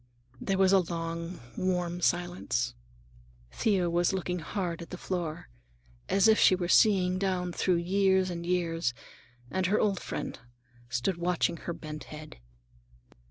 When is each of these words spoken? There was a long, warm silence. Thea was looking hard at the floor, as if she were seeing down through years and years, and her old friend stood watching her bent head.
There 0.39 0.57
was 0.57 0.73
a 0.73 0.79
long, 0.79 1.39
warm 1.55 2.01
silence. 2.01 2.73
Thea 3.51 3.87
was 3.87 4.13
looking 4.13 4.39
hard 4.39 4.81
at 4.81 4.89
the 4.89 4.97
floor, 4.97 5.47
as 6.09 6.27
if 6.27 6.39
she 6.39 6.55
were 6.55 6.67
seeing 6.67 7.19
down 7.19 7.53
through 7.53 7.75
years 7.75 8.31
and 8.31 8.43
years, 8.43 8.95
and 9.51 9.67
her 9.67 9.79
old 9.79 9.99
friend 9.99 10.39
stood 10.89 11.17
watching 11.17 11.57
her 11.57 11.73
bent 11.73 12.05
head. 12.05 12.37